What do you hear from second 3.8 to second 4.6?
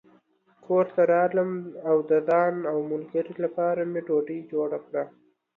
مې ډوډۍ